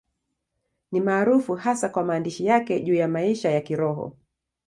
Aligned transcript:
Ni 0.91 1.01
maarufu 1.01 1.55
hasa 1.55 1.89
kwa 1.89 2.03
maandishi 2.03 2.45
yake 2.45 2.79
juu 2.79 2.93
ya 2.93 3.07
maisha 3.07 3.51
ya 3.51 3.61
Kiroho. 3.61 4.15